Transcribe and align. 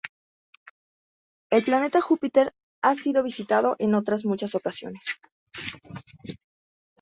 El 1.51 1.63
planeta 1.63 2.01
Júpiter 2.01 2.55
ha 2.81 2.95
sido 2.95 3.21
visitado 3.21 3.75
en 3.77 3.93
otras 3.93 4.25
muchas 4.25 4.55
ocasiones. 4.55 5.05